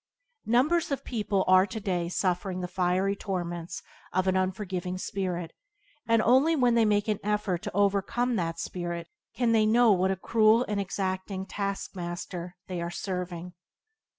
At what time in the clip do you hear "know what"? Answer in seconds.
9.67-10.09